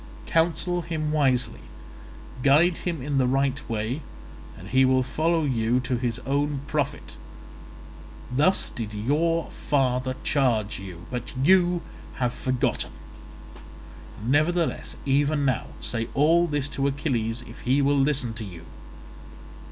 [0.25, 1.59] Counsel him wisely,
[2.41, 4.01] guide him in the right way,
[4.57, 7.17] and he will follow you to his own profit.'
[8.35, 11.83] Thus did your father charge you, but you
[12.15, 12.93] have forgotten;
[14.25, 18.65] nevertheless, even now, say all this to Achilles if he will listen to you.